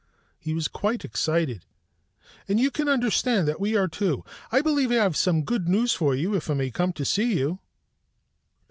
[0.39, 1.63] He was quite excited,
[2.47, 4.25] and you can understand that we are too.
[4.51, 7.37] I believe I have some good news for you, if I may come to see
[7.37, 7.59] you."